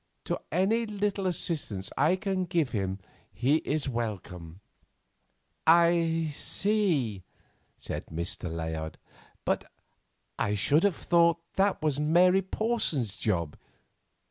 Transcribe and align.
To 0.25 0.39
any 0.51 0.87
little 0.87 1.27
assistance 1.27 1.89
that 1.89 2.01
I 2.01 2.15
can 2.15 2.45
give 2.45 2.71
him 2.71 2.97
he 3.31 3.57
is 3.57 3.87
welcome." 3.87 4.59
"I 5.67 6.31
see," 6.33 7.21
said 7.77 8.07
Mr. 8.07 8.51
Layard; 8.51 8.97
"but 9.45 9.71
I 10.39 10.55
should 10.55 10.81
have 10.85 10.95
thought 10.95 11.37
that 11.53 11.83
was 11.83 11.99
Mary 11.99 12.41
Porson's 12.41 13.15
job. 13.15 13.55